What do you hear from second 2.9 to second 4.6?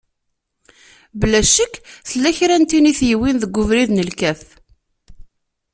i t-yewwin deg ubrid n lkaf.